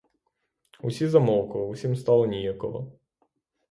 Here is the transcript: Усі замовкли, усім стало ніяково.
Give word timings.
Усі 0.79 1.07
замовкли, 1.07 1.61
усім 1.63 1.95
стало 1.95 2.25
ніяково. 2.25 2.91